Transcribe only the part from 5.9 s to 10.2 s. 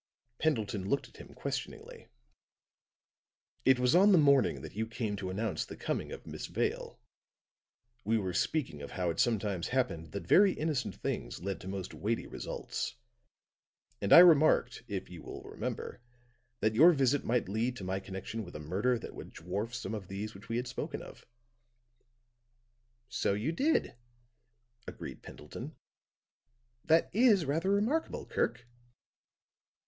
of Miss Vale. We were speaking of how it sometimes happened